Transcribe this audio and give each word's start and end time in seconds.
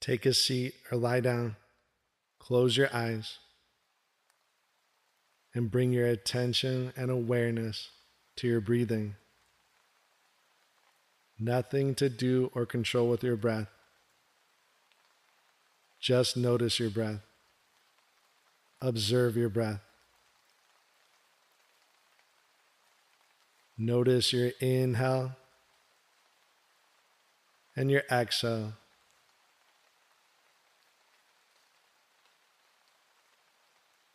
Take 0.00 0.24
a 0.24 0.32
seat 0.32 0.74
or 0.90 0.98
lie 0.98 1.20
down. 1.20 1.56
Close 2.38 2.76
your 2.76 2.88
eyes. 2.92 3.38
And 5.54 5.70
bring 5.70 5.92
your 5.92 6.06
attention 6.06 6.92
and 6.96 7.10
awareness 7.10 7.90
to 8.36 8.46
your 8.46 8.60
breathing. 8.60 9.16
Nothing 11.38 11.94
to 11.96 12.08
do 12.08 12.50
or 12.54 12.66
control 12.66 13.08
with 13.08 13.22
your 13.22 13.36
breath. 13.36 13.68
Just 16.00 16.36
notice 16.36 16.80
your 16.80 16.90
breath. 16.90 17.20
Observe 18.80 19.36
your 19.36 19.48
breath. 19.48 19.80
Notice 23.76 24.32
your 24.32 24.52
inhale 24.60 25.32
and 27.74 27.90
your 27.90 28.02
exhale. 28.10 28.74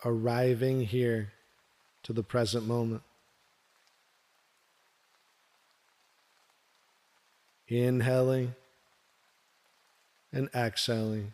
Arriving 0.04 0.82
here 0.82 1.32
to 2.04 2.14
the 2.14 2.24
present 2.24 2.68
moment. 2.68 3.02
Inhaling 7.68 8.54
and 10.32 10.50
exhaling. 10.54 11.34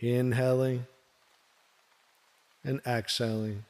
Inhaling 0.00 0.86
and 2.64 2.80
exhaling. 2.86 3.64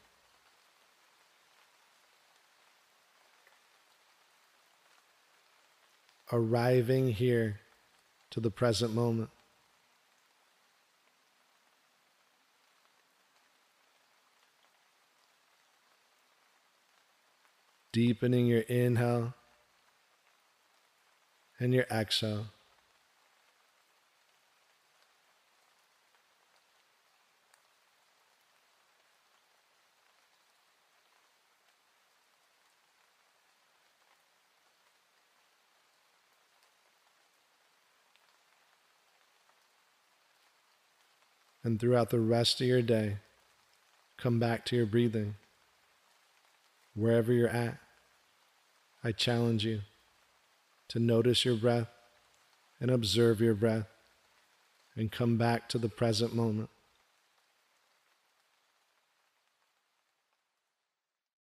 Arriving 6.31 7.11
here 7.13 7.59
to 8.31 8.39
the 8.39 8.51
present 8.51 8.93
moment. 8.93 9.29
Deepening 17.91 18.45
your 18.45 18.61
inhale 18.61 19.33
and 21.59 21.73
your 21.73 21.85
exhale. 21.89 22.45
And 41.69 41.79
throughout 41.79 42.09
the 42.09 42.19
rest 42.19 42.59
of 42.61 42.65
your 42.65 42.81
day, 42.81 43.17
come 44.17 44.39
back 44.39 44.65
to 44.65 44.75
your 44.75 44.87
breathing. 44.87 45.35
Wherever 46.95 47.31
you're 47.31 47.47
at, 47.47 47.77
I 49.03 49.11
challenge 49.11 49.65
you 49.65 49.81
to 50.87 50.97
notice 50.97 51.45
your 51.45 51.55
breath 51.55 51.87
and 52.79 52.89
observe 52.89 53.39
your 53.39 53.53
breath 53.53 53.85
and 54.95 55.11
come 55.11 55.37
back 55.37 55.69
to 55.69 55.77
the 55.77 55.89
present 55.89 56.33
moment. 56.33 56.71